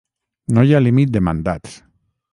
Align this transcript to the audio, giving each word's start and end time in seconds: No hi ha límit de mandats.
No 0.57 0.63
hi 0.69 0.73
ha 0.77 0.81
límit 0.85 1.13
de 1.17 1.23
mandats. 1.29 1.77